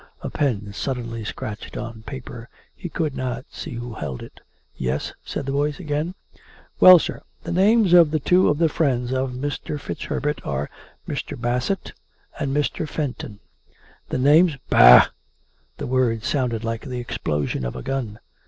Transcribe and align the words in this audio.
A 0.21 0.31
pen 0.31 0.73
suddenly 0.73 1.23
scratched 1.23 1.77
on 1.77 2.01
paper. 2.01 2.49
He 2.75 2.89
could 2.89 3.15
not 3.15 3.45
see 3.51 3.75
who 3.75 3.93
held 3.93 4.23
it." 4.23 4.39
Yes?" 4.75 5.13
said 5.23 5.45
the 5.45 5.51
voice 5.51 5.79
again." 5.79 6.15
Well^ 6.81 6.99
sir. 6.99 7.21
The 7.43 7.51
names 7.51 7.93
of 7.93 8.19
two 8.23 8.47
of 8.49 8.57
the 8.57 8.67
friends 8.67 9.13
of 9.13 9.33
Mr. 9.33 9.79
FitzHerbert 9.79 10.41
are, 10.43 10.71
Mr. 11.07 11.39
Bassett 11.39 11.93
and 12.39 12.51
Mr. 12.51 12.89
Fenton. 12.89 13.41
The 14.09 14.17
names 14.17 14.57
""Bah!" 14.71 15.09
(The 15.77 15.85
word 15.85 16.23
sounded 16.23 16.63
like 16.63 16.81
the 16.83 16.99
explosion 16.99 17.63
of 17.63 17.75
a 17.75 17.83
gun.) 17.83 18.17